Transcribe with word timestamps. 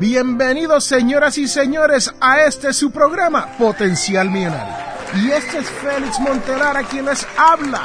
Bienvenidos 0.00 0.84
señoras 0.84 1.36
y 1.36 1.46
señores 1.46 2.14
a 2.22 2.44
este 2.44 2.72
su 2.72 2.90
programa 2.90 3.48
Potencial 3.58 4.30
Millonario. 4.30 4.74
Y 5.16 5.30
este 5.30 5.58
es 5.58 5.68
Félix 5.68 6.18
Montelara 6.20 6.84
quien 6.84 7.04
les 7.04 7.26
habla. 7.36 7.82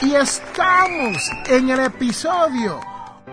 Y 0.00 0.14
estamos 0.14 1.28
en 1.48 1.70
el 1.70 1.80
episodio 1.80 2.78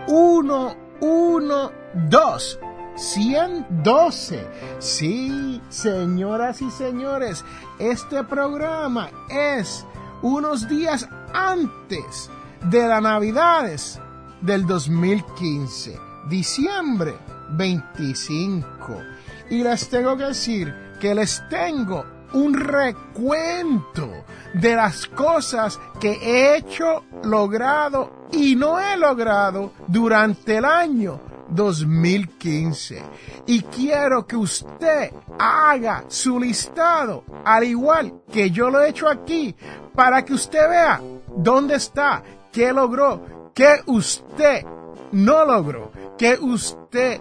112. 0.08 2.58
112. 2.96 4.48
Sí, 4.80 5.62
señoras 5.68 6.60
y 6.60 6.72
señores, 6.72 7.44
este 7.78 8.24
programa 8.24 9.10
es 9.30 9.86
unos 10.22 10.68
días 10.68 11.08
antes 11.32 12.28
de 12.64 12.88
las 12.88 13.00
Navidades 13.00 14.00
del 14.40 14.66
2015, 14.66 15.96
diciembre 16.28 17.14
25. 17.50 19.02
Y 19.50 19.62
les 19.62 19.88
tengo 19.88 20.16
que 20.16 20.24
decir 20.24 20.74
que 21.00 21.14
les 21.14 21.42
tengo 21.48 22.04
un 22.34 22.54
recuento 22.54 24.24
de 24.54 24.74
las 24.74 25.06
cosas 25.06 25.78
que 26.00 26.12
he 26.12 26.56
hecho, 26.56 27.04
logrado 27.22 28.28
y 28.32 28.56
no 28.56 28.78
he 28.80 28.96
logrado 28.96 29.72
durante 29.86 30.56
el 30.56 30.64
año 30.64 31.20
2015. 31.48 33.02
Y 33.46 33.62
quiero 33.62 34.26
que 34.26 34.36
usted 34.36 35.12
haga 35.38 36.04
su 36.08 36.40
listado, 36.40 37.24
al 37.44 37.64
igual 37.64 38.22
que 38.32 38.50
yo 38.50 38.70
lo 38.70 38.82
he 38.82 38.90
hecho 38.90 39.08
aquí, 39.08 39.54
para 39.94 40.24
que 40.24 40.34
usted 40.34 40.68
vea 40.68 41.00
dónde 41.36 41.76
está, 41.76 42.22
qué 42.52 42.72
logró, 42.72 43.50
qué 43.54 43.80
usted 43.86 44.64
no 45.12 45.44
logró, 45.44 45.92
qué 46.18 46.36
usted 46.40 47.20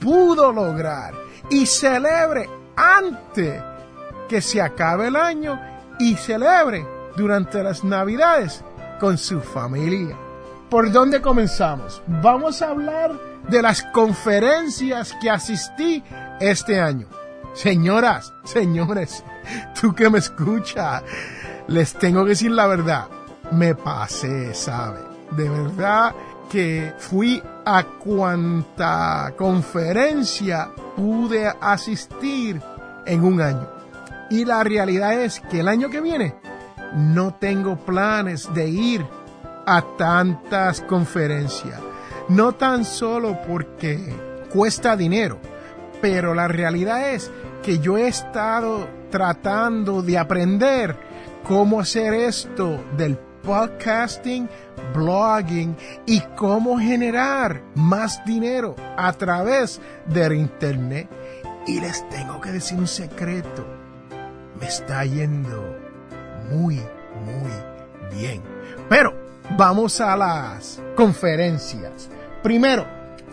pudo 0.00 0.52
lograr 0.52 1.14
y 1.50 1.66
celebre 1.66 2.48
antes 2.76 3.62
que 4.28 4.40
se 4.40 4.60
acabe 4.62 5.08
el 5.08 5.16
año 5.16 5.60
y 5.98 6.16
celebre 6.16 6.86
durante 7.16 7.62
las 7.62 7.84
navidades 7.84 8.64
con 8.98 9.18
su 9.18 9.40
familia. 9.40 10.16
¿Por 10.68 10.90
dónde 10.92 11.20
comenzamos? 11.20 12.02
Vamos 12.06 12.62
a 12.62 12.70
hablar 12.70 13.12
de 13.48 13.60
las 13.60 13.82
conferencias 13.92 15.16
que 15.20 15.28
asistí 15.28 16.02
este 16.40 16.80
año. 16.80 17.06
Señoras, 17.54 18.32
señores, 18.44 19.24
tú 19.80 19.94
que 19.94 20.08
me 20.08 20.20
escuchas, 20.20 21.02
les 21.66 21.92
tengo 21.94 22.22
que 22.22 22.30
decir 22.30 22.52
la 22.52 22.68
verdad. 22.68 23.08
Me 23.50 23.74
pasé, 23.74 24.54
¿sabe? 24.54 25.00
De 25.32 25.48
verdad 25.48 26.14
que 26.50 26.92
fui 26.98 27.40
a 27.64 27.84
cuanta 27.84 29.32
conferencia 29.38 30.68
pude 30.96 31.46
asistir 31.60 32.60
en 33.06 33.24
un 33.24 33.40
año. 33.40 33.68
Y 34.30 34.44
la 34.44 34.64
realidad 34.64 35.14
es 35.20 35.40
que 35.40 35.60
el 35.60 35.68
año 35.68 35.88
que 35.88 36.00
viene 36.00 36.34
no 36.94 37.34
tengo 37.34 37.76
planes 37.76 38.52
de 38.52 38.68
ir 38.68 39.06
a 39.64 39.82
tantas 39.96 40.80
conferencias. 40.80 41.80
No 42.28 42.52
tan 42.52 42.84
solo 42.84 43.38
porque 43.46 44.12
cuesta 44.52 44.96
dinero, 44.96 45.38
pero 46.02 46.34
la 46.34 46.48
realidad 46.48 47.10
es 47.10 47.30
que 47.62 47.78
yo 47.78 47.96
he 47.96 48.08
estado 48.08 48.88
tratando 49.10 50.02
de 50.02 50.18
aprender 50.18 50.96
cómo 51.46 51.80
hacer 51.80 52.12
esto 52.14 52.82
del 52.96 53.29
podcasting, 53.50 54.48
blogging 54.94 55.76
y 56.06 56.20
cómo 56.36 56.78
generar 56.78 57.60
más 57.74 58.24
dinero 58.24 58.76
a 58.96 59.12
través 59.12 59.80
del 60.06 60.34
internet. 60.34 61.08
Y 61.66 61.80
les 61.80 62.08
tengo 62.10 62.40
que 62.40 62.52
decir 62.52 62.78
un 62.78 62.86
secreto. 62.86 63.66
Me 64.60 64.68
está 64.68 65.04
yendo 65.04 65.76
muy, 66.52 66.76
muy 67.24 68.16
bien. 68.16 68.40
Pero 68.88 69.16
vamos 69.56 70.00
a 70.00 70.16
las 70.16 70.80
conferencias. 70.94 72.08
Primero, 72.44 72.86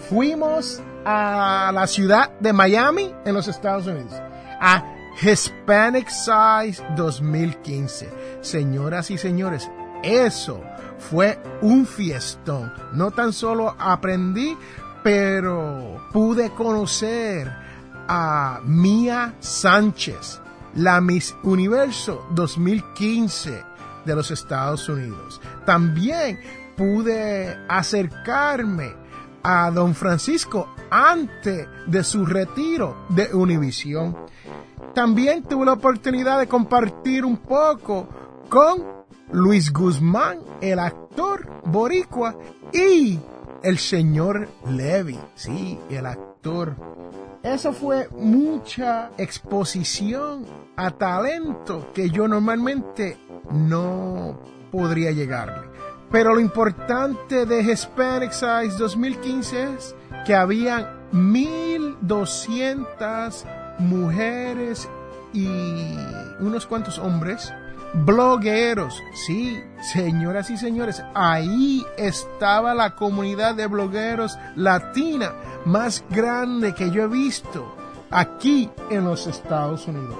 fuimos 0.09 0.81
a 1.05 1.69
la 1.71 1.85
ciudad 1.85 2.31
de 2.39 2.53
Miami 2.53 3.13
en 3.23 3.35
los 3.35 3.47
Estados 3.47 3.85
Unidos. 3.85 4.13
A 4.59 4.83
Hispanic 5.21 6.09
Size 6.09 6.83
2015. 6.95 8.09
Señoras 8.41 9.11
y 9.11 9.19
señores, 9.19 9.69
eso 10.03 10.61
fue 10.97 11.39
un 11.61 11.85
fiestón. 11.85 12.73
No 12.93 13.11
tan 13.11 13.33
solo 13.33 13.75
aprendí, 13.79 14.57
pero 15.03 16.07
pude 16.11 16.49
conocer 16.51 17.51
a 18.07 18.59
Mia 18.63 19.35
Sánchez, 19.39 20.41
la 20.75 21.01
Miss 21.01 21.35
Universo 21.43 22.25
2015 22.31 23.63
de 24.05 24.15
los 24.15 24.31
Estados 24.31 24.87
Unidos. 24.89 25.41
También 25.65 26.39
pude 26.75 27.57
acercarme 27.67 28.95
a 29.43 29.71
don 29.71 29.93
Francisco 29.95 30.73
antes 30.89 31.67
de 31.85 32.03
su 32.03 32.25
retiro 32.25 33.05
de 33.09 33.33
Univisión. 33.33 34.15
También 34.93 35.43
tuve 35.43 35.65
la 35.65 35.73
oportunidad 35.73 36.39
de 36.39 36.47
compartir 36.47 37.23
un 37.23 37.37
poco 37.37 38.07
con 38.49 38.96
Luis 39.31 39.71
Guzmán, 39.71 40.39
el 40.61 40.79
actor 40.79 41.61
boricua, 41.65 42.35
y 42.73 43.19
el 43.63 43.77
señor 43.77 44.49
Levy, 44.69 45.19
sí, 45.35 45.79
el 45.89 46.05
actor. 46.05 46.75
Eso 47.43 47.73
fue 47.73 48.09
mucha 48.09 49.11
exposición 49.17 50.45
a 50.75 50.91
talento 50.91 51.91
que 51.93 52.09
yo 52.09 52.27
normalmente 52.27 53.17
no 53.51 54.39
podría 54.71 55.11
llegarle. 55.11 55.67
Pero 56.11 56.33
lo 56.33 56.39
importante 56.39 57.45
de 57.45 57.61
Hispanic 57.61 58.31
Size 58.31 58.77
2015 58.77 59.75
es 59.75 59.95
que 60.25 60.33
habían 60.35 60.87
1200 61.11 63.45
mujeres 63.79 64.89
y 65.33 65.47
unos 66.39 66.65
cuantos 66.65 66.97
hombres 66.99 67.53
blogueros. 67.93 69.01
Sí, 69.13 69.61
señoras 69.93 70.49
y 70.49 70.57
señores, 70.57 71.03
ahí 71.13 71.85
estaba 71.97 72.73
la 72.73 72.95
comunidad 72.95 73.55
de 73.55 73.67
blogueros 73.67 74.37
latina 74.55 75.33
más 75.65 76.03
grande 76.09 76.73
que 76.73 76.91
yo 76.91 77.03
he 77.03 77.07
visto 77.07 77.75
aquí 78.09 78.69
en 78.89 79.05
los 79.05 79.27
Estados 79.27 79.87
Unidos. 79.87 80.15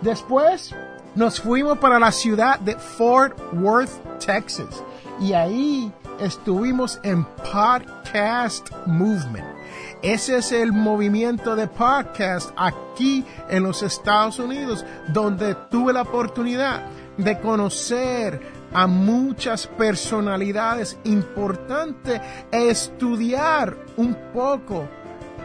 Después 0.00 0.74
nos 1.14 1.40
fuimos 1.40 1.78
para 1.78 1.98
la 1.98 2.12
ciudad 2.12 2.58
de 2.58 2.76
Fort 2.76 3.38
Worth, 3.52 3.92
Texas, 4.24 4.82
y 5.20 5.32
ahí 5.32 5.92
estuvimos 6.20 7.00
en 7.02 7.24
Podcast 7.24 8.70
Movement. 8.86 9.54
Ese 10.02 10.36
es 10.36 10.52
el 10.52 10.72
movimiento 10.72 11.56
de 11.56 11.66
podcast 11.66 12.50
aquí 12.56 13.24
en 13.48 13.62
los 13.62 13.82
Estados 13.82 14.38
Unidos, 14.38 14.84
donde 15.08 15.54
tuve 15.70 15.92
la 15.94 16.02
oportunidad 16.02 16.82
de 17.16 17.38
conocer 17.40 18.40
a 18.72 18.86
muchas 18.86 19.66
personalidades 19.66 20.98
importantes 21.04 22.20
estudiar 22.50 23.76
un 23.96 24.14
poco 24.32 24.88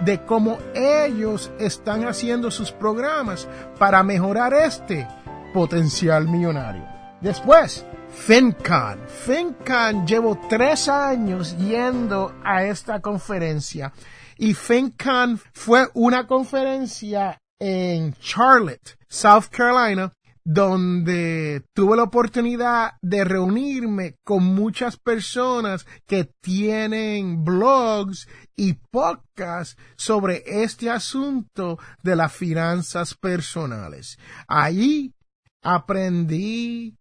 de 0.03 0.23
cómo 0.25 0.57
ellos 0.73 1.51
están 1.59 2.07
haciendo 2.07 2.51
sus 2.51 2.71
programas 2.71 3.47
para 3.77 4.01
mejorar 4.03 4.53
este 4.53 5.07
potencial 5.53 6.27
millonario. 6.27 6.87
Después, 7.21 7.85
FinCon. 8.11 8.99
FinCon 9.07 10.07
llevo 10.07 10.39
tres 10.49 10.87
años 10.87 11.57
yendo 11.57 12.33
a 12.43 12.63
esta 12.63 13.01
conferencia 13.01 13.91
y 14.37 14.53
FinCon 14.53 15.39
fue 15.53 15.89
una 15.93 16.25
conferencia 16.25 17.41
en 17.59 18.13
Charlotte, 18.13 18.97
South 19.07 19.47
Carolina, 19.51 20.13
donde 20.43 21.63
tuve 21.73 21.97
la 21.97 22.03
oportunidad 22.03 22.93
de 23.01 23.23
reunirme 23.23 24.15
con 24.23 24.43
muchas 24.43 24.97
personas 24.97 25.85
que 26.07 26.31
tienen 26.41 27.43
blogs 27.43 28.27
y 28.55 28.73
podcasts 28.91 29.77
sobre 29.95 30.43
este 30.45 30.89
asunto 30.89 31.77
de 32.03 32.15
las 32.15 32.33
finanzas 32.33 33.15
personales. 33.15 34.17
Allí 34.47 35.13
aprendí 35.61 36.97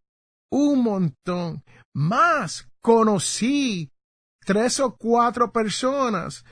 un 0.51 0.83
montón. 0.83 1.63
Más 1.95 2.69
conocí 2.81 3.91
tres 4.45 4.81
o 4.81 4.97
cuatro 4.97 5.53
personas 5.53 6.45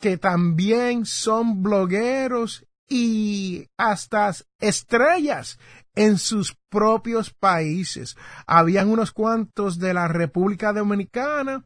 que 0.00 0.16
también 0.16 1.04
son 1.04 1.62
blogueros 1.62 2.64
y 2.88 3.66
hasta 3.78 4.34
estrellas 4.58 5.58
en 6.00 6.16
sus 6.16 6.56
propios 6.70 7.30
países. 7.30 8.16
Habían 8.46 8.88
unos 8.88 9.12
cuantos 9.12 9.78
de 9.78 9.92
la 9.92 10.08
República 10.08 10.72
Dominicana, 10.72 11.62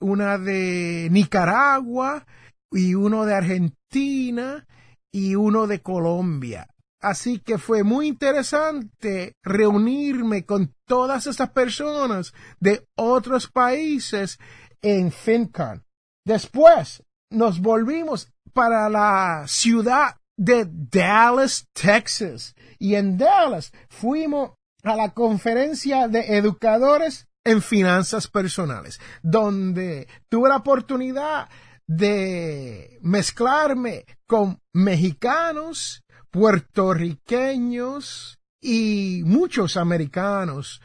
una 0.00 0.38
de 0.38 1.08
Nicaragua 1.10 2.26
y 2.72 2.94
uno 2.94 3.26
de 3.26 3.34
Argentina 3.34 4.66
y 5.12 5.34
uno 5.34 5.66
de 5.66 5.82
Colombia. 5.82 6.66
Así 7.02 7.40
que 7.40 7.58
fue 7.58 7.82
muy 7.84 8.06
interesante 8.08 9.34
reunirme 9.42 10.46
con 10.46 10.74
todas 10.86 11.26
estas 11.26 11.50
personas 11.50 12.32
de 12.60 12.86
otros 12.96 13.50
países 13.50 14.38
en 14.80 15.12
FinCon. 15.12 15.84
Después 16.24 17.04
nos 17.30 17.60
volvimos 17.60 18.32
para 18.54 18.88
la 18.88 19.44
ciudad 19.46 20.17
de 20.38 20.66
Dallas, 20.70 21.68
Texas. 21.74 22.54
Y 22.78 22.94
en 22.94 23.18
Dallas 23.18 23.70
fuimos 23.90 24.52
a 24.82 24.96
la 24.96 25.12
conferencia 25.12 26.08
de 26.08 26.38
educadores 26.38 27.26
en 27.44 27.60
finanzas 27.60 28.28
personales, 28.28 28.98
donde 29.22 30.08
tuve 30.30 30.48
la 30.48 30.56
oportunidad 30.56 31.50
de 31.86 32.98
mezclarme 33.02 34.06
con 34.26 34.58
mexicanos, 34.72 36.02
puertorriqueños 36.30 38.38
y 38.60 39.22
muchos 39.24 39.76
americanos 39.76 40.80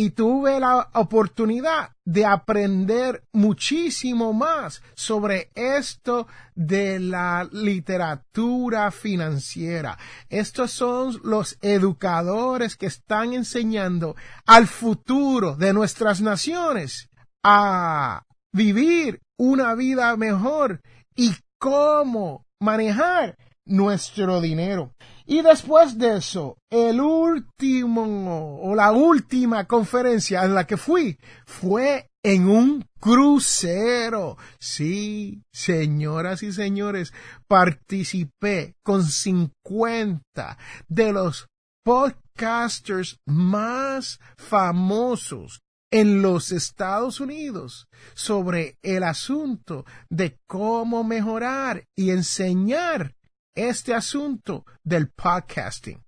y 0.00 0.12
tuve 0.12 0.58
la 0.58 0.88
oportunidad 0.94 1.90
de 2.06 2.24
aprender 2.24 3.22
muchísimo 3.34 4.32
más 4.32 4.80
sobre 4.94 5.50
esto 5.54 6.26
de 6.54 6.98
la 6.98 7.46
literatura 7.52 8.90
financiera. 8.92 9.98
Estos 10.30 10.70
son 10.70 11.20
los 11.22 11.58
educadores 11.60 12.78
que 12.78 12.86
están 12.86 13.34
enseñando 13.34 14.16
al 14.46 14.68
futuro 14.68 15.54
de 15.54 15.74
nuestras 15.74 16.22
naciones 16.22 17.10
a 17.44 18.24
vivir 18.54 19.20
una 19.36 19.74
vida 19.74 20.16
mejor 20.16 20.80
y 21.14 21.34
cómo 21.58 22.46
manejar 22.58 23.36
nuestro 23.66 24.40
dinero. 24.40 24.94
Y 25.30 25.42
después 25.42 25.96
de 25.96 26.16
eso, 26.16 26.58
el 26.68 27.00
último 27.00 28.58
o 28.62 28.74
la 28.74 28.90
última 28.90 29.64
conferencia 29.64 30.42
en 30.42 30.56
la 30.56 30.66
que 30.66 30.76
fui 30.76 31.20
fue 31.46 32.08
en 32.24 32.48
un 32.48 32.84
crucero. 32.98 34.36
Sí, 34.58 35.44
señoras 35.52 36.42
y 36.42 36.52
señores, 36.52 37.12
participé 37.46 38.74
con 38.82 39.04
50 39.04 40.58
de 40.88 41.12
los 41.12 41.46
podcasters 41.84 43.20
más 43.24 44.18
famosos 44.36 45.60
en 45.92 46.22
los 46.22 46.50
Estados 46.50 47.20
Unidos 47.20 47.86
sobre 48.14 48.78
el 48.82 49.04
asunto 49.04 49.84
de 50.08 50.40
cómo 50.48 51.04
mejorar 51.04 51.84
y 51.94 52.10
enseñar 52.10 53.14
este 53.54 53.94
asunto 53.94 54.64
del 54.84 55.10
podcasting. 55.10 56.02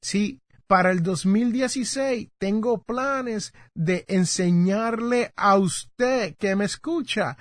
Sí, 0.00 0.40
para 0.66 0.92
el 0.92 1.02
2016 1.02 2.28
tengo 2.38 2.82
planes 2.82 3.52
de 3.74 4.04
enseñarle 4.08 5.32
a 5.36 5.56
usted 5.56 6.36
que 6.36 6.54
me 6.54 6.64
escucha 6.64 7.36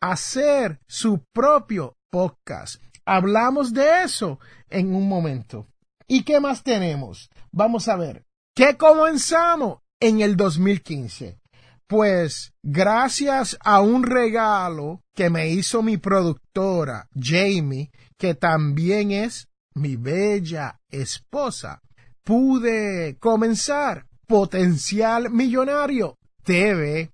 a 0.00 0.12
hacer 0.12 0.80
su 0.86 1.24
propio 1.32 1.96
podcast. 2.10 2.82
Hablamos 3.04 3.72
de 3.72 4.04
eso 4.04 4.38
en 4.68 4.94
un 4.94 5.08
momento. 5.08 5.66
¿Y 6.06 6.22
qué 6.22 6.40
más 6.40 6.62
tenemos? 6.62 7.30
Vamos 7.50 7.88
a 7.88 7.96
ver. 7.96 8.24
¿Qué 8.54 8.76
comenzamos 8.76 9.80
en 10.00 10.20
el 10.20 10.36
2015? 10.36 11.38
Pues 11.86 12.52
gracias 12.62 13.58
a 13.60 13.80
un 13.80 14.02
regalo 14.02 15.02
que 15.14 15.30
me 15.30 15.48
hizo 15.48 15.82
mi 15.82 15.96
productora, 15.96 17.08
Jamie, 17.14 17.90
que 18.18 18.34
también 18.34 19.12
es 19.12 19.48
mi 19.74 19.96
bella 19.96 20.80
esposa, 20.90 21.80
pude 22.24 23.16
comenzar 23.18 24.06
Potencial 24.26 25.30
Millonario 25.30 26.18
TV. 26.42 27.10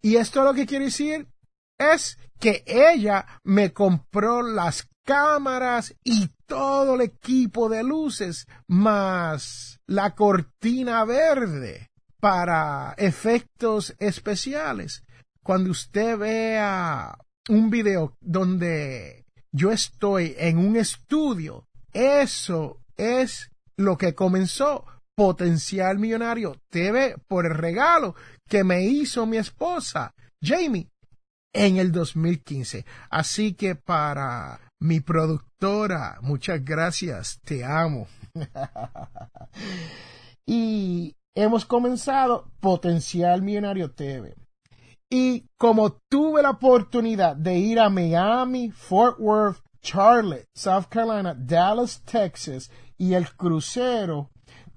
Y 0.00 0.16
esto 0.16 0.44
lo 0.44 0.54
que 0.54 0.66
quiere 0.66 0.86
decir 0.86 1.28
es 1.78 2.18
que 2.40 2.62
ella 2.66 3.26
me 3.44 3.72
compró 3.72 4.42
las 4.42 4.88
cámaras 5.04 5.94
y 6.02 6.30
todo 6.46 6.94
el 6.94 7.02
equipo 7.02 7.68
de 7.68 7.82
luces 7.82 8.46
más 8.66 9.80
la 9.86 10.14
cortina 10.14 11.04
verde 11.04 11.90
para 12.18 12.94
efectos 12.96 13.94
especiales. 13.98 15.04
Cuando 15.42 15.70
usted 15.70 16.18
vea 16.18 17.16
un 17.48 17.70
video 17.70 18.16
donde 18.20 19.25
yo 19.56 19.72
estoy 19.72 20.34
en 20.36 20.58
un 20.58 20.76
estudio, 20.76 21.66
eso 21.94 22.78
es 22.94 23.50
lo 23.78 23.96
que 23.96 24.14
comenzó 24.14 24.84
Potencial 25.14 25.98
Millonario 25.98 26.60
TV 26.68 27.16
por 27.26 27.46
el 27.46 27.54
regalo 27.54 28.14
que 28.46 28.64
me 28.64 28.84
hizo 28.84 29.24
mi 29.24 29.38
esposa, 29.38 30.14
Jamie, 30.42 30.90
en 31.54 31.78
el 31.78 31.90
2015. 31.90 32.84
Así 33.08 33.54
que 33.54 33.76
para 33.76 34.60
mi 34.78 35.00
productora, 35.00 36.18
muchas 36.20 36.62
gracias, 36.62 37.40
te 37.42 37.64
amo. 37.64 38.08
y 40.46 41.16
hemos 41.34 41.64
comenzado 41.64 42.50
Potencial 42.60 43.40
Millonario 43.40 43.90
TV. 43.90 44.34
Y 45.08 45.48
como 45.56 45.92
tuve 46.08 46.42
la 46.42 46.50
oportunidad 46.50 47.36
de 47.36 47.58
ir 47.58 47.78
a 47.78 47.88
Miami, 47.88 48.70
Fort 48.70 49.18
Worth, 49.20 49.62
Charlotte, 49.80 50.48
South 50.52 50.86
Carolina, 50.90 51.34
Dallas, 51.34 52.02
Texas 52.04 52.70
y 52.98 53.14
el 53.14 53.30
crucero, 53.36 54.30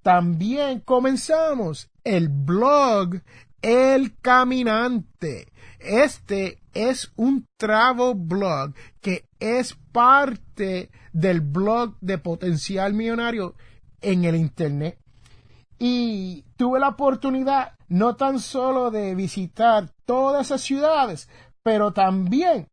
también 0.03 0.81
comenzamos 0.81 1.89
el 2.03 2.29
blog 2.29 3.21
El 3.61 4.17
Caminante. 4.19 5.51
Este 5.79 6.59
es 6.73 7.11
un 7.15 7.47
travel 7.57 8.13
blog 8.15 8.73
que 9.01 9.25
es 9.39 9.75
parte 9.91 10.91
del 11.11 11.41
blog 11.41 11.97
de 12.01 12.19
Potencial 12.19 12.93
Millonario 12.93 13.55
en 14.01 14.25
el 14.25 14.35
Internet. 14.35 14.99
Y 15.79 16.43
tuve 16.57 16.79
la 16.79 16.89
oportunidad 16.89 17.73
no 17.87 18.15
tan 18.15 18.39
solo 18.39 18.91
de 18.91 19.15
visitar 19.15 19.89
todas 20.05 20.47
esas 20.47 20.61
ciudades, 20.61 21.29
pero 21.63 21.91
también 21.91 22.67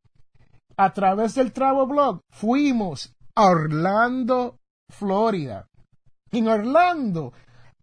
a 0.77 0.93
través 0.93 1.35
del 1.35 1.53
Travel 1.53 1.87
Blog 1.87 2.21
fuimos 2.31 3.15
a 3.35 3.47
Orlando, 3.47 4.59
Florida. 4.91 5.69
En 6.33 6.49
Orlando 6.49 7.33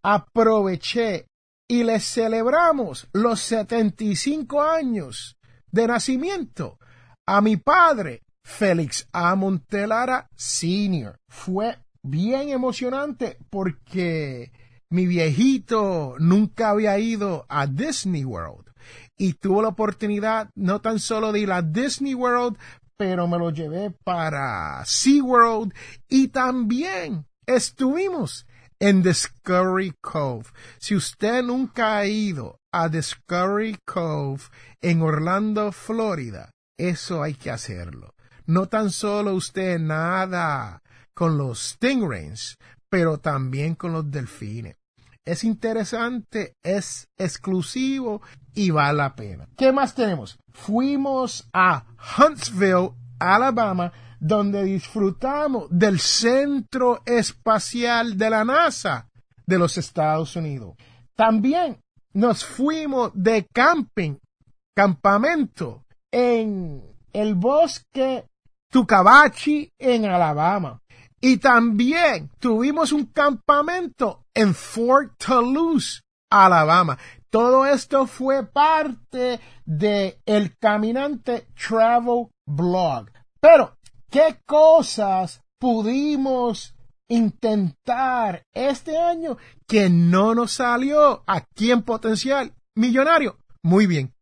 aproveché 0.02 1.26
y 1.68 1.82
les 1.82 2.04
celebramos 2.04 3.08
los 3.12 3.40
75 3.40 4.62
años 4.62 5.36
de 5.72 5.86
nacimiento 5.88 6.78
a 7.26 7.40
mi 7.40 7.56
padre, 7.56 8.22
Félix 8.44 9.08
A. 9.12 9.34
Montelara 9.34 10.28
Sr. 10.36 11.18
Fue 11.28 11.78
bien 12.02 12.50
emocionante 12.50 13.38
porque 13.48 14.52
mi 14.90 15.06
viejito 15.06 16.16
nunca 16.18 16.70
había 16.70 16.98
ido 16.98 17.46
a 17.48 17.66
Disney 17.66 18.24
World 18.24 18.70
y 19.16 19.34
tuvo 19.34 19.62
la 19.62 19.68
oportunidad 19.68 20.50
no 20.54 20.80
tan 20.80 20.98
solo 20.98 21.32
de 21.32 21.40
ir 21.40 21.52
a 21.52 21.62
Disney 21.62 22.14
World, 22.14 22.58
pero 22.96 23.26
me 23.26 23.38
lo 23.38 23.50
llevé 23.50 23.90
para 23.90 24.84
SeaWorld 24.84 25.72
y 26.08 26.28
también 26.28 27.26
estuvimos 27.46 28.46
en 28.78 29.02
Discovery 29.02 29.94
Cove. 30.00 30.46
Si 30.78 30.94
usted 30.94 31.42
nunca 31.42 31.98
ha 31.98 32.06
ido 32.06 32.60
a 32.72 32.88
Discovery 32.88 33.78
Cove 33.84 34.42
en 34.80 35.02
Orlando, 35.02 35.72
Florida, 35.72 36.50
eso 36.76 37.22
hay 37.22 37.34
que 37.34 37.50
hacerlo. 37.50 38.14
No 38.46 38.66
tan 38.66 38.90
solo 38.90 39.34
usted 39.34 39.78
nada 39.78 40.82
con 41.14 41.38
los 41.38 41.70
stingrays, 41.70 42.58
pero 42.94 43.18
también 43.18 43.74
con 43.74 43.92
los 43.92 44.08
delfines. 44.08 44.76
Es 45.24 45.42
interesante, 45.42 46.54
es 46.62 47.08
exclusivo 47.18 48.22
y 48.54 48.70
vale 48.70 48.98
la 48.98 49.16
pena. 49.16 49.48
¿Qué 49.56 49.72
más 49.72 49.96
tenemos? 49.96 50.38
Fuimos 50.52 51.50
a 51.52 51.86
Huntsville, 52.16 52.92
Alabama, 53.18 53.92
donde 54.20 54.62
disfrutamos 54.62 55.66
del 55.70 55.98
centro 55.98 57.02
espacial 57.04 58.16
de 58.16 58.30
la 58.30 58.44
NASA 58.44 59.08
de 59.44 59.58
los 59.58 59.76
Estados 59.76 60.36
Unidos. 60.36 60.76
También 61.16 61.80
nos 62.12 62.44
fuimos 62.44 63.10
de 63.12 63.44
camping, 63.52 64.18
campamento 64.72 65.82
en 66.12 66.80
el 67.12 67.34
bosque 67.34 68.24
Tucabachi 68.70 69.72
en 69.80 70.04
Alabama. 70.04 70.80
Y 71.26 71.38
también 71.38 72.30
tuvimos 72.38 72.92
un 72.92 73.06
campamento 73.06 74.26
en 74.34 74.54
Fort 74.54 75.14
Toulouse, 75.16 76.02
Alabama. 76.30 76.98
Todo 77.30 77.64
esto 77.64 78.06
fue 78.06 78.44
parte 78.44 79.40
de 79.64 80.20
El 80.26 80.54
Caminante 80.58 81.48
Travel 81.54 82.26
Blog. 82.44 83.06
Pero, 83.40 83.78
¿qué 84.10 84.42
cosas 84.44 85.40
pudimos 85.58 86.74
intentar 87.08 88.42
este 88.52 88.98
año 88.98 89.38
que 89.66 89.88
no 89.88 90.34
nos 90.34 90.52
salió 90.52 91.24
aquí 91.26 91.70
en 91.70 91.84
Potencial 91.84 92.52
Millonario? 92.74 93.38
Muy 93.62 93.86
bien. 93.86 94.12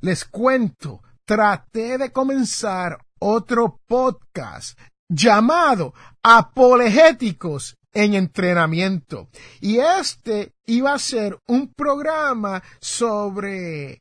Les 0.00 0.24
cuento, 0.24 1.02
traté 1.26 1.98
de 1.98 2.10
comenzar 2.10 2.96
otro 3.18 3.78
podcast 3.86 4.78
llamado 5.10 5.92
Apologéticos 6.22 7.76
en 7.92 8.14
entrenamiento. 8.14 9.28
Y 9.60 9.78
este 9.78 10.54
iba 10.66 10.94
a 10.94 10.98
ser 10.98 11.38
un 11.46 11.72
programa 11.74 12.62
sobre 12.80 14.00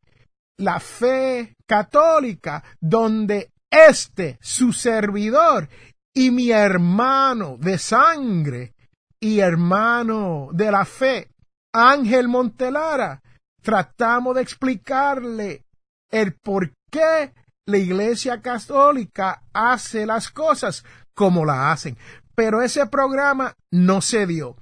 la 0.57 0.79
fe 0.79 1.55
católica 1.65 2.63
donde 2.79 3.51
este, 3.69 4.37
su 4.41 4.73
servidor 4.73 5.67
y 6.13 6.31
mi 6.31 6.51
hermano 6.51 7.57
de 7.59 7.77
sangre 7.77 8.73
y 9.19 9.39
hermano 9.39 10.49
de 10.53 10.71
la 10.71 10.85
fe, 10.85 11.31
Ángel 11.73 12.27
Montelara, 12.27 13.21
tratamos 13.61 14.35
de 14.35 14.41
explicarle 14.41 15.65
el 16.09 16.33
por 16.33 16.71
qué 16.89 17.33
la 17.65 17.77
Iglesia 17.77 18.41
Católica 18.41 19.43
hace 19.53 20.05
las 20.05 20.31
cosas 20.31 20.83
como 21.19 21.43
la 21.43 21.73
hacen. 21.73 21.97
Pero 22.33 22.61
ese 22.61 22.87
programa 22.87 23.57
no 23.71 23.99
se 23.99 24.25
dio. 24.25 24.55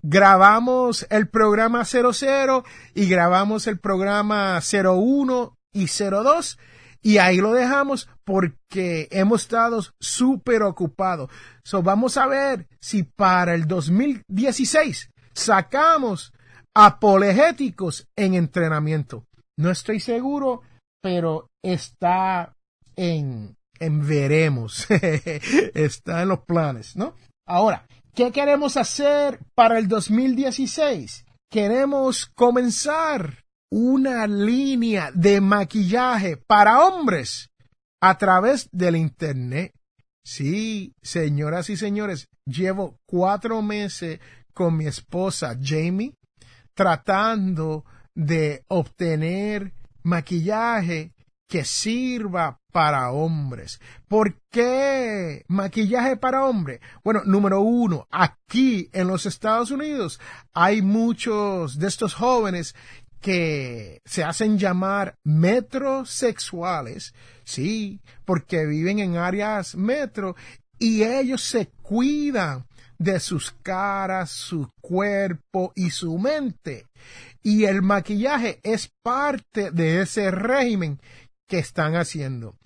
Grabamos 0.00 1.08
el 1.10 1.26
programa 1.28 1.84
00 1.84 2.64
y 2.94 3.08
grabamos 3.08 3.66
el 3.66 3.80
programa 3.80 4.60
01 4.60 5.56
y 5.72 5.86
02 5.86 6.56
y 7.02 7.18
ahí 7.18 7.38
lo 7.38 7.52
dejamos 7.52 8.08
porque 8.24 9.08
hemos 9.10 9.42
estado 9.42 9.80
súper 9.98 10.62
ocupados. 10.62 11.32
So, 11.64 11.82
vamos 11.82 12.16
a 12.16 12.28
ver 12.28 12.68
si 12.80 13.02
para 13.02 13.56
el 13.56 13.66
2016 13.66 15.10
sacamos 15.34 16.32
apologéticos 16.74 18.06
en 18.14 18.34
entrenamiento. 18.34 19.26
No 19.56 19.72
estoy 19.72 19.98
seguro, 19.98 20.62
pero 21.02 21.48
está 21.60 22.54
en, 22.94 23.57
en 23.80 24.06
veremos. 24.06 24.86
está 25.74 26.22
en 26.22 26.28
los 26.28 26.40
planes, 26.40 26.96
¿no? 26.96 27.14
Ahora, 27.46 27.86
¿qué 28.14 28.30
queremos 28.32 28.76
hacer 28.76 29.40
para 29.54 29.78
el 29.78 29.88
2016? 29.88 31.24
Queremos 31.50 32.26
comenzar 32.34 33.44
una 33.70 34.26
línea 34.26 35.10
de 35.12 35.40
maquillaje 35.40 36.36
para 36.36 36.84
hombres 36.84 37.50
a 38.00 38.16
través 38.18 38.68
del 38.72 38.96
Internet. 38.96 39.74
Sí, 40.24 40.92
señoras 41.02 41.70
y 41.70 41.76
señores, 41.76 42.28
llevo 42.44 42.98
cuatro 43.06 43.62
meses 43.62 44.20
con 44.52 44.76
mi 44.76 44.86
esposa 44.86 45.56
Jamie 45.62 46.14
tratando 46.74 47.84
de 48.14 48.62
obtener 48.68 49.72
maquillaje 50.02 51.12
que 51.48 51.64
sirva 51.64 52.57
para 52.72 53.10
hombres. 53.10 53.80
¿Por 54.08 54.34
qué 54.50 55.44
maquillaje 55.48 56.16
para 56.16 56.44
hombres? 56.44 56.80
Bueno, 57.02 57.22
número 57.24 57.60
uno, 57.60 58.06
aquí 58.10 58.88
en 58.92 59.08
los 59.08 59.26
Estados 59.26 59.70
Unidos 59.70 60.20
hay 60.52 60.82
muchos 60.82 61.78
de 61.78 61.88
estos 61.88 62.14
jóvenes 62.14 62.74
que 63.20 64.00
se 64.04 64.22
hacen 64.22 64.58
llamar 64.58 65.18
metrosexuales, 65.24 67.14
sí, 67.44 68.00
porque 68.24 68.64
viven 68.64 69.00
en 69.00 69.16
áreas 69.16 69.74
metro 69.74 70.36
y 70.78 71.02
ellos 71.02 71.42
se 71.42 71.66
cuidan 71.82 72.66
de 72.98 73.20
sus 73.20 73.52
caras, 73.62 74.30
su 74.30 74.70
cuerpo 74.80 75.72
y 75.74 75.90
su 75.90 76.18
mente. 76.18 76.86
Y 77.42 77.64
el 77.64 77.82
maquillaje 77.82 78.60
es 78.62 78.92
parte 79.02 79.70
de 79.70 80.02
ese 80.02 80.30
régimen 80.30 81.00
que 81.48 81.58
están 81.58 81.96
haciendo. 81.96 82.56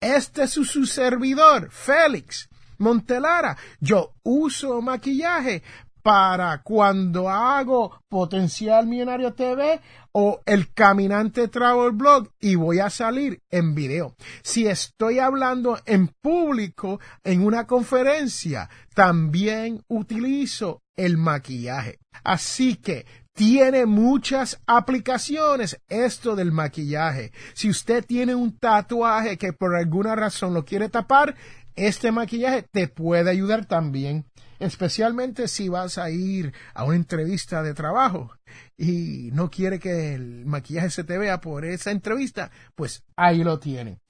Este 0.00 0.44
es 0.44 0.50
su, 0.50 0.86
servidor, 0.86 1.70
Félix 1.70 2.48
Montelara. 2.78 3.58
Yo 3.80 4.14
uso 4.22 4.80
maquillaje 4.80 5.62
para 6.02 6.62
cuando 6.62 7.28
hago 7.28 8.00
Potencial 8.08 8.86
Millonario 8.86 9.34
TV 9.34 9.80
o 10.12 10.40
El 10.46 10.72
Caminante 10.72 11.48
Travel 11.48 11.90
Blog 11.92 12.30
y 12.40 12.54
voy 12.54 12.78
a 12.78 12.88
salir 12.88 13.42
en 13.50 13.74
video. 13.74 14.14
Si 14.42 14.66
estoy 14.66 15.18
hablando 15.18 15.78
en 15.84 16.08
público 16.08 17.00
en 17.24 17.44
una 17.44 17.66
conferencia, 17.66 18.70
también 18.94 19.82
utilizo 19.88 20.80
el 20.96 21.18
maquillaje. 21.18 21.98
Así 22.24 22.76
que 22.76 23.04
tiene 23.38 23.86
muchas 23.86 24.60
aplicaciones 24.66 25.80
esto 25.88 26.34
del 26.34 26.50
maquillaje. 26.50 27.30
Si 27.54 27.70
usted 27.70 28.04
tiene 28.04 28.34
un 28.34 28.58
tatuaje 28.58 29.38
que 29.38 29.52
por 29.52 29.76
alguna 29.76 30.16
razón 30.16 30.54
lo 30.54 30.64
quiere 30.64 30.88
tapar, 30.88 31.36
este 31.76 32.10
maquillaje 32.10 32.64
te 32.64 32.88
puede 32.88 33.30
ayudar 33.30 33.64
también 33.64 34.24
especialmente 34.58 35.46
si 35.46 35.68
vas 35.68 35.98
a 35.98 36.10
ir 36.10 36.52
a 36.74 36.82
una 36.82 36.96
entrevista 36.96 37.62
de 37.62 37.74
trabajo 37.74 38.32
y 38.76 39.30
no 39.32 39.50
quiere 39.50 39.78
que 39.78 40.14
el 40.14 40.44
maquillaje 40.44 40.90
se 40.90 41.04
te 41.04 41.16
vea 41.16 41.40
por 41.40 41.64
esa 41.64 41.92
entrevista, 41.92 42.50
pues 42.74 43.04
ahí 43.14 43.44
lo 43.44 43.60
tiene. 43.60 44.00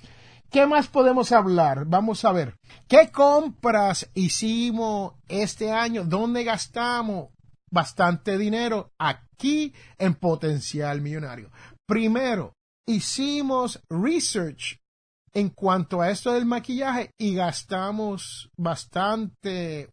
¿Qué 0.50 0.66
más 0.66 0.86
podemos 0.88 1.32
hablar? 1.32 1.84
Vamos 1.84 2.24
a 2.24 2.32
ver. 2.32 2.56
¿Qué 2.88 3.10
compras 3.12 4.08
hicimos 4.14 5.12
este 5.28 5.70
año? 5.70 6.04
¿Dónde 6.04 6.44
gastamos 6.44 7.28
bastante 7.70 8.38
dinero? 8.38 8.92
Aquí 8.98 9.74
en 9.98 10.14
Potencial 10.14 11.00
Millonario. 11.00 11.50
Primero, 11.86 12.54
hicimos 12.86 13.80
research 13.88 14.78
en 15.32 15.50
cuanto 15.50 16.00
a 16.00 16.10
esto 16.10 16.32
del 16.32 16.46
maquillaje 16.46 17.12
y 17.18 17.34
gastamos 17.34 18.50
bastante, 18.56 19.90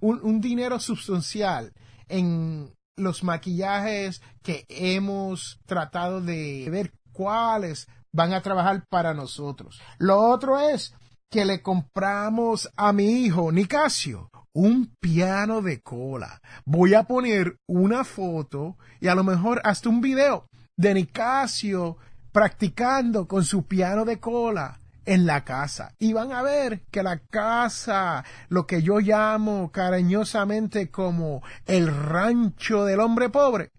un, 0.00 0.40
dinero 0.40 0.78
sustancial 0.78 1.72
en 2.08 2.72
los 2.96 3.24
maquillajes 3.24 4.22
que 4.42 4.64
hemos 4.68 5.58
tratado 5.66 6.20
de 6.20 6.68
ver 6.70 6.92
cuáles 7.12 7.88
van 8.12 8.32
a 8.32 8.42
trabajar 8.42 8.84
para 8.88 9.12
nosotros. 9.12 9.80
Lo 9.98 10.18
otro 10.18 10.58
es 10.58 10.94
que 11.30 11.44
le 11.44 11.60
compramos 11.60 12.70
a 12.76 12.92
mi 12.92 13.24
hijo 13.24 13.52
Nicasio 13.52 14.30
un 14.56 14.96
piano 14.98 15.60
de 15.60 15.82
cola. 15.82 16.40
Voy 16.64 16.94
a 16.94 17.02
poner 17.02 17.58
una 17.66 18.04
foto 18.04 18.78
y 19.00 19.08
a 19.08 19.14
lo 19.14 19.22
mejor 19.22 19.60
hasta 19.64 19.90
un 19.90 20.00
video 20.00 20.48
de 20.78 20.94
Nicasio 20.94 21.98
practicando 22.32 23.28
con 23.28 23.44
su 23.44 23.66
piano 23.66 24.06
de 24.06 24.18
cola 24.18 24.80
en 25.04 25.26
la 25.26 25.44
casa. 25.44 25.94
Y 25.98 26.14
van 26.14 26.32
a 26.32 26.40
ver 26.40 26.80
que 26.90 27.02
la 27.02 27.18
casa, 27.18 28.24
lo 28.48 28.66
que 28.66 28.80
yo 28.80 28.98
llamo 29.00 29.70
cariñosamente 29.70 30.90
como 30.90 31.42
el 31.66 31.94
rancho 31.94 32.86
del 32.86 33.00
hombre 33.00 33.28
pobre, 33.28 33.72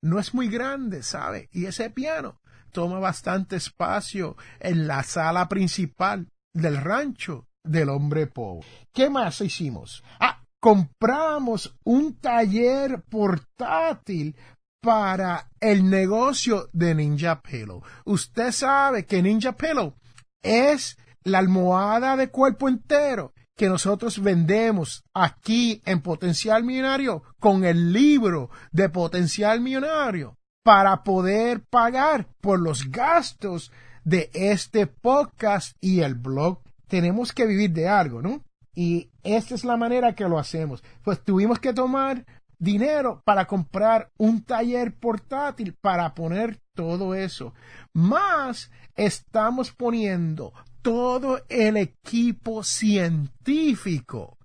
no 0.00 0.18
es 0.18 0.32
muy 0.32 0.48
grande, 0.48 1.02
¿sabe? 1.02 1.50
Y 1.52 1.66
ese 1.66 1.90
piano 1.90 2.40
toma 2.72 2.98
bastante 2.98 3.56
espacio 3.56 4.38
en 4.58 4.86
la 4.86 5.02
sala 5.02 5.50
principal. 5.50 6.28
del 6.54 6.76
rancho 6.76 7.48
del 7.64 7.88
hombre 7.88 8.26
pobre. 8.26 8.66
¿Qué 8.92 9.10
más 9.10 9.40
hicimos? 9.40 10.04
Ah, 10.20 10.40
compramos 10.60 11.76
un 11.84 12.18
taller 12.20 13.02
portátil 13.10 14.36
para 14.80 15.50
el 15.60 15.88
negocio 15.88 16.68
de 16.72 16.94
Ninja 16.94 17.40
Pillow. 17.40 17.82
Usted 18.04 18.52
sabe 18.52 19.06
que 19.06 19.22
Ninja 19.22 19.52
Pillow 19.52 19.94
es 20.42 20.98
la 21.22 21.38
almohada 21.38 22.16
de 22.16 22.28
cuerpo 22.28 22.68
entero 22.68 23.32
que 23.56 23.68
nosotros 23.68 24.22
vendemos 24.22 25.04
aquí 25.14 25.80
en 25.86 26.02
Potencial 26.02 26.64
Millonario 26.64 27.22
con 27.38 27.64
el 27.64 27.92
libro 27.92 28.50
de 28.72 28.88
Potencial 28.88 29.60
Millonario 29.60 30.36
para 30.64 31.02
poder 31.02 31.64
pagar 31.64 32.28
por 32.40 32.60
los 32.60 32.90
gastos 32.90 33.70
de 34.02 34.30
este 34.34 34.86
podcast 34.86 35.76
y 35.80 36.00
el 36.00 36.14
blog. 36.14 36.63
Tenemos 36.94 37.32
que 37.32 37.44
vivir 37.44 37.72
de 37.72 37.88
algo, 37.88 38.22
¿no? 38.22 38.44
Y 38.72 39.10
esta 39.24 39.56
es 39.56 39.64
la 39.64 39.76
manera 39.76 40.14
que 40.14 40.28
lo 40.28 40.38
hacemos. 40.38 40.84
Pues 41.02 41.20
tuvimos 41.24 41.58
que 41.58 41.72
tomar 41.72 42.24
dinero 42.56 43.20
para 43.24 43.48
comprar 43.48 44.12
un 44.16 44.44
taller 44.44 44.94
portátil 44.94 45.74
para 45.74 46.14
poner 46.14 46.60
todo 46.72 47.16
eso. 47.16 47.52
Más 47.92 48.70
estamos 48.94 49.72
poniendo 49.72 50.52
todo 50.82 51.42
el 51.48 51.78
equipo 51.78 52.62
científico 52.62 54.38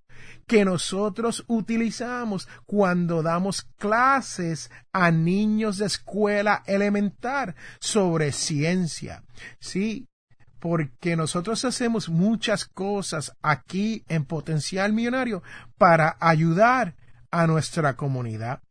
que 0.47 0.65
nosotros 0.65 1.45
utilizamos 1.47 2.47
cuando 2.65 3.21
damos 3.21 3.61
clases 3.77 4.71
a 4.91 5.11
niños 5.11 5.77
de 5.77 5.85
escuela 5.85 6.63
elemental 6.65 7.53
sobre 7.79 8.31
ciencia. 8.31 9.23
Sí, 9.59 10.08
porque 10.59 11.15
nosotros 11.15 11.65
hacemos 11.65 12.09
muchas 12.09 12.65
cosas 12.65 13.35
aquí 13.41 14.03
en 14.07 14.25
Potencial 14.25 14.93
Millonario 14.93 15.43
para 15.77 16.17
ayudar 16.19 16.95
a 17.31 17.47
nuestra 17.47 17.95
comunidad. 17.95 18.61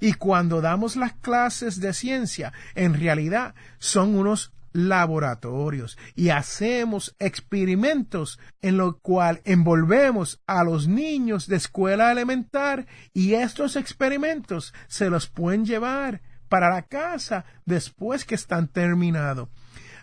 Y 0.00 0.14
cuando 0.14 0.60
damos 0.60 0.96
las 0.96 1.14
clases 1.14 1.80
de 1.80 1.92
ciencia, 1.92 2.52
en 2.74 2.94
realidad 2.94 3.54
son 3.78 4.14
unos 4.14 4.52
laboratorios 4.72 5.98
y 6.14 6.28
hacemos 6.28 7.16
experimentos 7.18 8.38
en 8.60 8.76
lo 8.76 8.98
cual 8.98 9.40
envolvemos 9.44 10.40
a 10.46 10.62
los 10.62 10.86
niños 10.86 11.48
de 11.48 11.56
escuela 11.56 12.12
elemental 12.12 12.86
y 13.12 13.34
estos 13.34 13.76
experimentos 13.76 14.72
se 14.86 15.10
los 15.10 15.26
pueden 15.26 15.64
llevar 15.64 16.20
para 16.48 16.70
la 16.70 16.82
casa 16.82 17.44
después 17.64 18.24
que 18.24 18.34
están 18.34 18.68
terminados. 18.68 19.48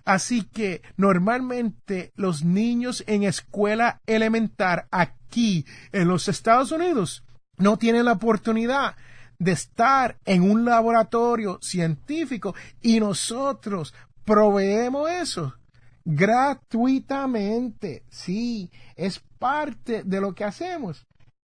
Así 0.05 0.43
que 0.43 0.83
normalmente 0.97 2.13
los 2.15 2.45
niños 2.45 3.03
en 3.07 3.23
escuela 3.23 4.01
elemental 4.05 4.85
aquí 4.91 5.65
en 5.91 6.07
los 6.07 6.27
Estados 6.27 6.71
Unidos 6.71 7.25
no 7.57 7.77
tienen 7.77 8.05
la 8.05 8.13
oportunidad 8.13 8.95
de 9.39 9.51
estar 9.51 10.17
en 10.25 10.49
un 10.49 10.63
laboratorio 10.63 11.57
científico 11.61 12.55
y 12.81 12.99
nosotros 12.99 13.93
proveemos 14.23 15.09
eso 15.09 15.55
gratuitamente. 16.05 18.03
Sí, 18.09 18.69
es 18.95 19.19
parte 19.39 20.03
de 20.03 20.21
lo 20.21 20.35
que 20.35 20.43
hacemos 20.43 21.07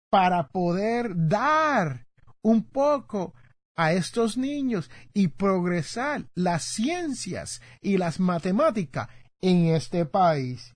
para 0.10 0.50
poder 0.50 1.14
dar 1.16 2.06
un 2.42 2.66
poco 2.66 3.34
a 3.76 3.94
estos 3.94 4.38
niños 4.38 4.90
y 5.14 5.30
progresar 5.30 6.26
las 6.36 6.64
ciencias 6.64 7.62
y 7.82 7.98
las 7.98 8.20
matemáticas 8.20 9.08
en 9.42 9.68
este 9.68 10.06
país. 10.06 10.74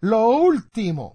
Lo 0.00 0.28
último 0.28 1.14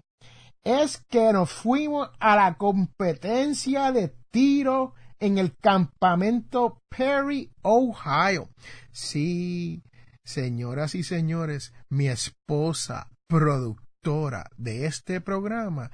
es 0.64 1.02
que 1.08 1.32
nos 1.32 1.50
fuimos 1.50 2.10
a 2.18 2.36
la 2.36 2.54
competencia 2.54 3.92
de 3.92 4.14
tiro 4.30 4.94
en 5.20 5.38
el 5.38 5.56
campamento 5.56 6.80
Perry, 6.88 7.52
Ohio. 7.62 8.48
Sí, 8.90 9.82
Señoras 10.24 10.94
y 10.94 11.02
señores, 11.02 11.72
mi 11.88 12.06
esposa, 12.06 13.10
productora 13.26 14.48
de 14.56 14.86
este 14.86 15.20
programa, 15.20 15.90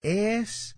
es 0.00 0.76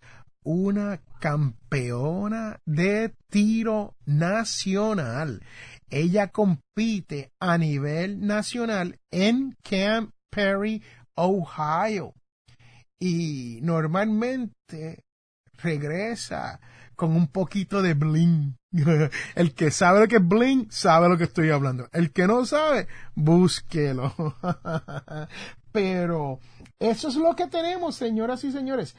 una 0.50 1.02
campeona 1.20 2.58
de 2.64 3.12
tiro 3.28 3.96
nacional. 4.06 5.42
Ella 5.90 6.28
compite 6.28 7.32
a 7.38 7.58
nivel 7.58 8.26
nacional 8.26 8.98
en 9.10 9.58
Camp 9.62 10.14
Perry, 10.30 10.82
Ohio. 11.16 12.14
Y 12.98 13.58
normalmente 13.60 15.04
regresa 15.58 16.60
con 16.96 17.14
un 17.14 17.28
poquito 17.28 17.82
de 17.82 17.92
bling. 17.92 18.56
El 19.34 19.54
que 19.54 19.70
sabe 19.70 20.00
lo 20.00 20.08
que 20.08 20.16
es 20.16 20.26
bling, 20.26 20.70
sabe 20.70 21.10
lo 21.10 21.18
que 21.18 21.24
estoy 21.24 21.50
hablando. 21.50 21.90
El 21.92 22.10
que 22.10 22.26
no 22.26 22.46
sabe, 22.46 22.88
búsquelo. 23.14 24.14
Pero 25.72 26.40
eso 26.78 27.08
es 27.08 27.16
lo 27.16 27.36
que 27.36 27.48
tenemos, 27.48 27.96
señoras 27.96 28.44
y 28.44 28.50
señores. 28.50 28.96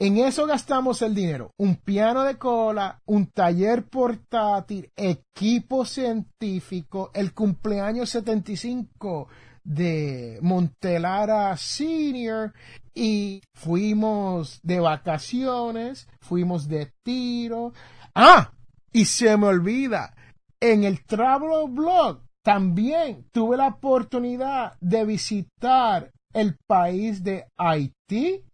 En 0.00 0.16
eso 0.18 0.46
gastamos 0.46 1.02
el 1.02 1.12
dinero. 1.12 1.52
Un 1.56 1.74
piano 1.74 2.22
de 2.22 2.38
cola, 2.38 3.02
un 3.06 3.26
taller 3.26 3.84
portátil, 3.88 4.92
equipo 4.94 5.84
científico, 5.84 7.10
el 7.14 7.34
cumpleaños 7.34 8.10
75 8.10 9.28
de 9.64 10.38
Montelara 10.40 11.56
Senior 11.56 12.54
y 12.94 13.42
fuimos 13.54 14.60
de 14.62 14.78
vacaciones, 14.78 16.08
fuimos 16.20 16.68
de 16.68 16.92
tiro. 17.02 17.72
Ah, 18.14 18.52
y 18.92 19.04
se 19.04 19.36
me 19.36 19.48
olvida, 19.48 20.14
en 20.60 20.84
el 20.84 21.04
Travel 21.04 21.70
Blog 21.70 22.22
también 22.42 23.28
tuve 23.32 23.56
la 23.56 23.66
oportunidad 23.66 24.74
de 24.80 25.04
visitar 25.04 26.12
el 26.32 26.56
país 26.66 27.22
de 27.22 27.46
Haití, 27.56 28.44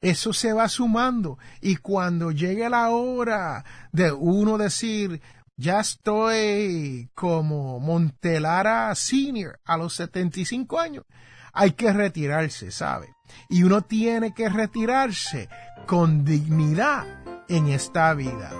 eso 0.00 0.32
se 0.32 0.52
va 0.52 0.68
sumando. 0.68 1.38
Y 1.60 1.76
cuando 1.76 2.32
llegue 2.32 2.68
la 2.68 2.90
hora 2.90 3.64
de 3.92 4.10
uno 4.10 4.58
decir, 4.58 5.22
ya 5.56 5.80
estoy 5.80 7.10
como 7.14 7.78
Montelara 7.80 8.94
Senior 8.94 9.60
a 9.64 9.76
los 9.76 9.94
75 9.94 10.78
años, 10.78 11.04
hay 11.52 11.72
que 11.72 11.92
retirarse, 11.92 12.70
¿sabe? 12.70 13.14
Y 13.48 13.62
uno 13.62 13.82
tiene 13.82 14.34
que 14.34 14.48
retirarse 14.48 15.48
con 15.86 16.24
dignidad 16.24 17.06
en 17.48 17.68
esta 17.68 18.14
vida. 18.14 18.50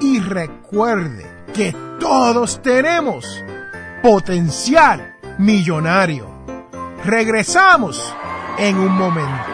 Y 0.00 0.20
recuerde 0.20 1.24
que 1.54 1.74
todos 1.98 2.62
tenemos 2.62 3.42
potencial 4.02 5.16
millonario. 5.38 6.32
Regresamos 7.04 8.14
en 8.58 8.76
un 8.76 8.92
momento. 8.92 9.53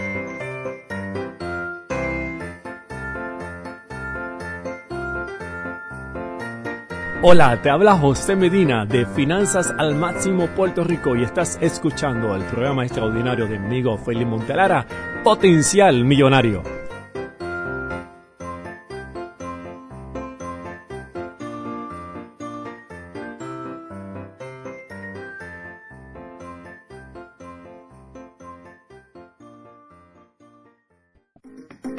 Hola, 7.23 7.61
te 7.61 7.69
habla 7.69 7.99
José 7.99 8.35
Medina 8.35 8.83
de 8.83 9.05
Finanzas 9.05 9.71
al 9.77 9.93
Máximo 9.93 10.47
Puerto 10.55 10.83
Rico 10.83 11.15
y 11.15 11.21
estás 11.21 11.59
escuchando 11.61 12.35
el 12.35 12.41
programa 12.45 12.83
extraordinario 12.83 13.45
de 13.45 13.59
mi 13.59 13.65
amigo 13.67 13.95
Felipe 13.95 14.25
Montelara, 14.25 14.87
Potencial 15.23 16.03
Millonario. 16.03 16.63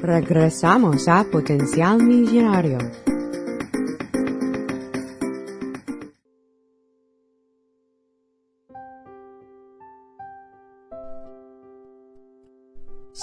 Regresamos 0.03 1.07
a 1.07 1.25
Potencial 1.31 2.03
Millonario. 2.03 3.12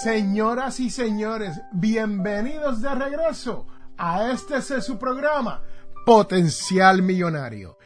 Señoras 0.03 0.79
y 0.79 0.89
señores, 0.89 1.59
bienvenidos 1.73 2.81
de 2.81 2.95
regreso 2.95 3.67
a 3.97 4.31
este 4.31 4.55
es 4.55 4.85
su 4.85 4.97
programa, 4.97 5.61
Potencial 6.05 7.01
Millonario. 7.01 7.77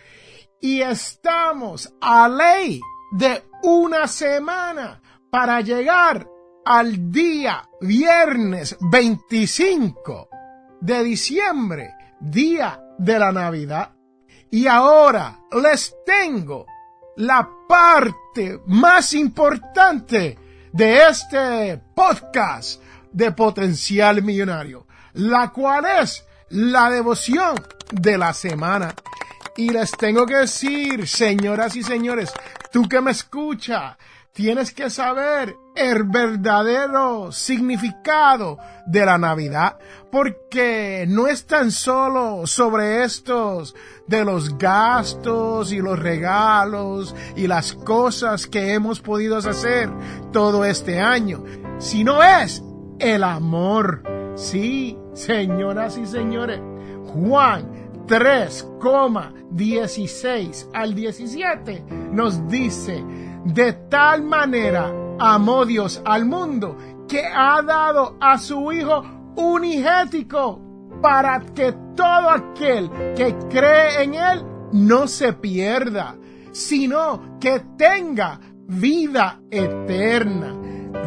Y 0.61 0.81
estamos 0.81 1.91
a 1.99 2.29
ley 2.29 2.79
de 3.13 3.45
una 3.63 4.07
semana 4.07 5.01
para 5.31 5.61
llegar 5.61 6.27
al 6.63 7.11
día 7.11 7.67
viernes 7.81 8.77
25 8.79 10.29
de 10.81 11.03
diciembre, 11.03 11.95
día 12.19 12.79
de 12.99 13.17
la 13.17 13.31
Navidad. 13.31 13.95
Y 14.51 14.67
ahora 14.67 15.39
les 15.63 15.95
tengo 16.05 16.67
la 17.15 17.49
parte 17.67 18.61
más 18.67 19.15
importante 19.15 20.37
de 20.73 21.07
este 21.07 21.79
podcast 21.95 22.81
de 23.11 23.31
potencial 23.31 24.23
millonario, 24.23 24.87
la 25.13 25.51
cual 25.51 25.85
es 26.01 26.25
la 26.49 26.89
devoción 26.89 27.55
de 27.91 28.17
la 28.17 28.33
semana. 28.33 28.93
Y 29.55 29.69
les 29.69 29.91
tengo 29.91 30.25
que 30.25 30.37
decir, 30.37 31.07
señoras 31.07 31.75
y 31.75 31.83
señores, 31.83 32.33
tú 32.71 32.89
que 32.89 33.01
me 33.01 33.11
escuchas, 33.11 33.97
tienes 34.33 34.73
que 34.73 34.89
saber 34.89 35.55
el 35.75 36.03
verdadero 36.03 37.31
significado 37.31 38.57
de 38.85 39.05
la 39.05 39.17
Navidad, 39.17 39.77
porque 40.11 41.05
no 41.07 41.27
es 41.27 41.45
tan 41.45 41.71
solo 41.71 42.45
sobre 42.45 43.03
estos 43.03 43.73
de 44.07 44.25
los 44.25 44.57
gastos 44.57 45.71
y 45.71 45.79
los 45.79 45.97
regalos 45.97 47.15
y 47.35 47.47
las 47.47 47.71
cosas 47.73 48.47
que 48.47 48.73
hemos 48.73 48.99
podido 48.99 49.37
hacer 49.37 49.89
todo 50.31 50.65
este 50.65 50.99
año, 50.99 51.45
sino 51.79 52.21
es 52.21 52.61
el 52.99 53.23
amor. 53.23 54.03
Sí, 54.35 54.97
señoras 55.13 55.97
y 55.97 56.05
señores, 56.05 56.59
Juan 57.05 57.71
3,16 58.07 60.69
al 60.73 60.93
17 60.93 61.85
nos 62.11 62.45
dice, 62.47 63.03
de 63.45 63.73
tal 63.73 64.23
manera 64.23 65.02
amó 65.19 65.65
Dios 65.65 66.01
al 66.05 66.25
mundo 66.25 66.77
que 67.07 67.23
ha 67.25 67.61
dado 67.61 68.17
a 68.19 68.37
su 68.37 68.71
Hijo 68.71 69.03
unigético 69.35 70.61
para 71.01 71.39
que 71.53 71.73
todo 71.95 72.29
aquel 72.29 72.89
que 73.15 73.35
cree 73.49 74.03
en 74.03 74.13
Él 74.15 74.45
no 74.71 75.07
se 75.07 75.33
pierda, 75.33 76.15
sino 76.51 77.37
que 77.39 77.61
tenga 77.77 78.39
vida 78.67 79.39
eterna. 79.51 80.55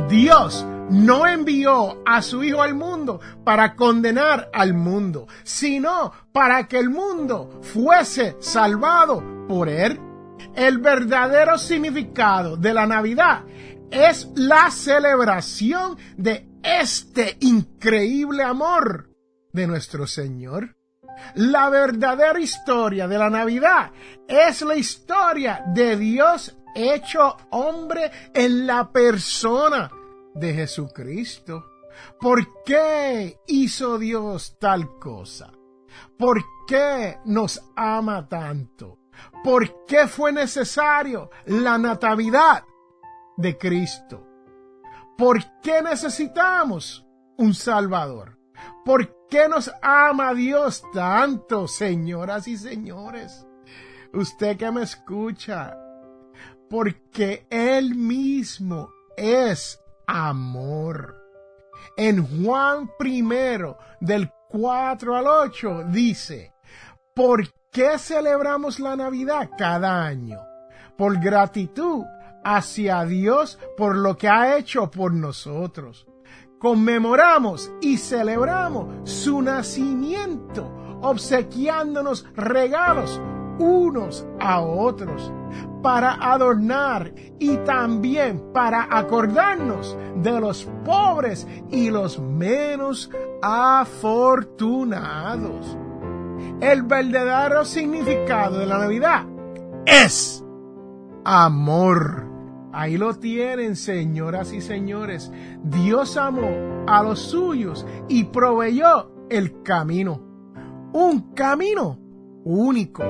Dios 0.09 0.65
no 0.91 1.27
envió 1.27 2.03
a 2.07 2.23
su 2.23 2.45
Hijo 2.45 2.63
al 2.63 2.75
mundo 2.75 3.21
para 3.45 3.75
condenar 3.75 4.51
al 4.53 4.75
mundo, 4.75 5.27
sino 5.43 6.13
para 6.33 6.69
que 6.69 6.79
el 6.79 6.91
mundo 6.91 7.61
fuese 7.63 8.37
salvado 8.41 9.23
por 9.49 9.69
Él. 9.69 10.01
El 10.55 10.79
verdadero 10.79 11.59
significado 11.59 12.57
de 12.57 12.73
la 12.73 12.87
Navidad 12.87 13.45
es 13.91 14.29
la 14.35 14.71
celebración 14.71 15.97
de 16.17 16.49
este 16.63 17.37
increíble 17.41 18.43
amor 18.43 19.11
de 19.53 19.67
nuestro 19.67 20.07
Señor. 20.07 20.77
La 21.35 21.71
verdadera 21.71 22.39
historia 22.39 23.09
de 23.09 23.19
la 23.19 23.31
Navidad 23.31 23.93
es 24.29 24.63
la 24.63 24.77
historia 24.77 25.65
de 25.69 25.97
Dios 25.97 26.57
hecho 26.75 27.37
hombre 27.51 28.11
en 28.35 28.67
la 28.67 28.91
persona 28.93 29.91
de 30.35 30.53
Jesucristo. 30.53 31.65
¿Por 32.21 32.63
qué 32.65 33.39
hizo 33.47 33.99
Dios 33.99 34.57
tal 34.61 34.99
cosa? 34.99 35.51
¿Por 36.19 36.43
qué 36.67 37.19
nos 37.25 37.63
ama 37.75 38.29
tanto? 38.29 38.99
¿Por 39.43 39.87
qué 39.87 40.07
fue 40.07 40.33
necesario 40.33 41.31
la 41.47 41.79
natividad 41.79 42.65
de 43.37 43.57
Cristo? 43.57 44.27
¿Por 45.17 45.43
qué 45.63 45.83
necesitamos 45.83 47.07
un 47.39 47.55
Salvador? 47.55 48.39
¿Por 48.85 49.27
qué 49.29 49.49
nos 49.49 49.71
ama 49.83 50.35
Dios 50.35 50.83
tanto, 50.93 51.67
señoras 51.69 52.47
y 52.49 52.57
señores? 52.57 53.47
Usted 54.13 54.57
que 54.57 54.71
me 54.71 54.83
escucha, 54.83 55.77
porque 56.71 57.47
Él 57.51 57.95
mismo 57.95 58.91
es 59.17 59.81
amor. 60.07 61.17
En 61.97 62.45
Juan 62.45 62.91
primero, 62.99 63.79
del 64.01 64.31
4 64.49 65.17
al 65.17 65.27
8, 65.27 65.85
dice, 65.89 66.53
¿por 67.15 67.49
qué 67.71 67.99
celebramos 67.99 68.81
la 68.81 68.97
Navidad 68.97 69.51
cada 69.57 70.05
año? 70.05 70.39
Por 70.97 71.19
gratitud 71.21 72.05
hacia 72.47 73.05
Dios 73.05 73.59
por 73.77 73.95
lo 73.97 74.17
que 74.17 74.29
ha 74.29 74.57
hecho 74.57 74.89
por 74.89 75.13
nosotros. 75.13 76.07
Conmemoramos 76.61 77.73
y 77.81 77.99
celebramos 77.99 79.11
su 79.11 79.43
nacimiento, 79.43 80.71
obsequiándonos 81.03 82.25
regalos 82.37 83.21
unos 83.59 84.25
a 84.39 84.61
otros 84.61 85.33
para 85.83 86.15
adornar 86.15 87.13
y 87.41 87.57
también 87.59 88.53
para 88.53 88.87
acordarnos 88.97 89.99
de 90.17 90.41
los 90.41 90.69
pobres 90.85 91.49
y 91.71 91.91
los 91.91 92.21
menos 92.21 93.11
afortunados. 93.43 95.77
El 96.61 96.85
verdadero 96.85 97.65
significado 97.65 98.59
de 98.59 98.67
la 98.67 98.79
Navidad 98.79 99.25
es 99.85 100.45
amor. 101.25 102.36
Ahí 102.79 102.99
lo 102.99 103.15
tienen, 103.15 103.75
señoras 103.75 104.53
y 104.53 104.61
señores. 104.61 105.33
Dios 105.65 106.19
amó 106.19 106.85
a 106.87 107.03
los 107.03 107.21
suyos 107.21 107.87
y 108.07 108.25
proveyó 108.25 109.27
el 109.31 109.63
camino. 109.63 110.21
Un 110.93 111.33
camino 111.33 111.99
único. 112.45 113.03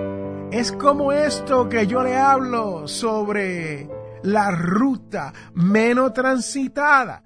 Es 0.53 0.71
como 0.71 1.11
esto 1.11 1.69
que 1.69 1.89
yo 1.89 2.05
le 2.05 2.17
hablo 2.17 2.87
sobre 2.87 3.91
la 4.23 4.53
ruta 4.53 5.33
menos 5.55 6.13
transitada. 6.13 7.25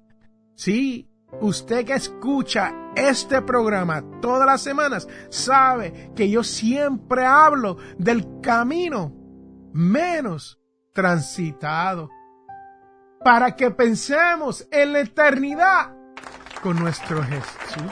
Sí, 0.55 1.11
usted 1.41 1.85
que 1.85 1.93
escucha 1.93 2.73
este 2.95 3.43
programa 3.43 4.03
todas 4.19 4.47
las 4.47 4.63
semanas 4.63 5.07
sabe 5.29 6.11
que 6.15 6.27
yo 6.27 6.43
siempre 6.43 7.23
hablo 7.23 7.77
del 7.99 8.41
camino 8.41 9.13
menos 9.73 10.59
transitado 10.91 12.09
para 13.23 13.55
que 13.55 13.71
pensemos 13.71 14.67
en 14.71 14.93
la 14.93 14.99
eternidad 15.01 15.91
con 16.61 16.79
nuestro 16.79 17.23
Jesús. 17.23 17.83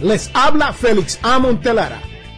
Les 0.00 0.30
habla 0.34 0.72
Félix 0.72 1.18
Amontelara 1.22 2.09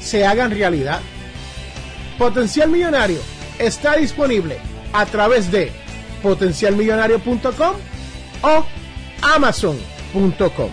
se 0.00 0.26
hagan 0.26 0.50
realidad. 0.50 1.00
Potencial 2.18 2.68
Millonario 2.68 3.20
está 3.58 3.96
disponible 3.96 4.58
a 4.92 5.06
través 5.06 5.50
de 5.50 5.72
potencialmillonario.com 6.22 7.76
o 8.42 8.66
amazon.com. 9.22 10.70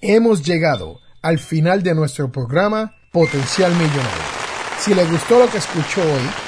Hemos 0.00 0.42
llegado 0.44 1.00
al 1.22 1.38
final 1.38 1.82
de 1.82 1.94
nuestro 1.94 2.30
programa 2.30 2.94
Potencial 3.12 3.72
Millonario. 3.72 4.38
Si 4.78 4.94
le 4.94 5.04
gustó 5.04 5.40
lo 5.40 5.50
que 5.50 5.58
escuchó 5.58 6.00
hoy, 6.02 6.47